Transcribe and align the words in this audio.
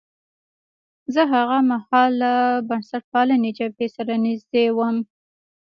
زه 1.13 1.21
هاغه 1.31 1.59
مهال 1.71 2.11
له 2.21 2.31
بنسټپالنې 2.67 3.49
جبهې 3.57 3.87
سره 3.95 4.13
نژدې 4.25 4.65
وم. 4.77 4.97